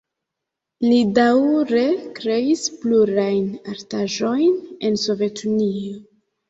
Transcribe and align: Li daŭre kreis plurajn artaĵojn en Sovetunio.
Li 0.85 0.95
daŭre 1.17 1.83
kreis 2.21 2.65
plurajn 2.81 3.47
artaĵojn 3.77 4.61
en 4.91 5.03
Sovetunio. 5.07 5.99